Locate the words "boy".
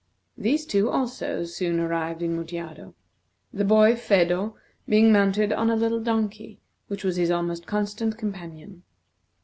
3.63-3.95